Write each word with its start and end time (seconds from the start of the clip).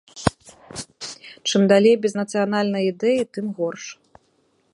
Чым 1.47 1.61
далей 1.73 1.95
без 2.07 2.13
нацыянальнай 2.21 2.83
ідэі, 2.95 3.21
тым 3.37 3.45
горш. 3.61 3.83